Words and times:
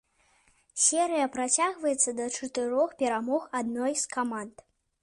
Серыя 0.83 1.27
працягваецца 1.35 2.15
да 2.21 2.25
чатырох 2.37 2.97
перамог 3.03 3.47
адной 3.63 3.93
з 4.07 4.15
каманд. 4.19 4.55